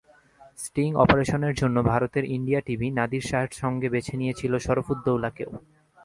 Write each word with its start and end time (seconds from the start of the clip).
Sting 0.57 0.89
অপারেশনের 0.95 1.53
জন্য 1.53 1.77
ভারতের 1.83 2.25
ইন্ডিয়া 2.25 2.61
টিভি 2.61 2.87
নাদির 2.89 3.21
শাহর 3.21 3.51
সঙ্গে 3.51 3.87
বেছে 3.89 4.13
নিয়েছিল 4.17 4.53
শরফুদ্দৌলাকেও। 4.57 5.51